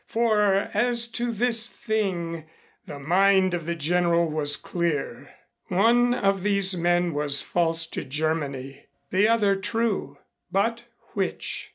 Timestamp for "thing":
1.69-2.47